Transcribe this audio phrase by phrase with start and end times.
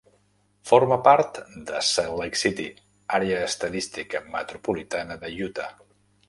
[0.69, 1.35] Forma part
[1.71, 2.65] de Salt Lake City,
[3.19, 5.71] Àrea Estadística Metropolitana de Utah.